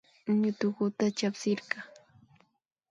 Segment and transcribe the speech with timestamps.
[0.39, 1.77] Ñutukata chaspirka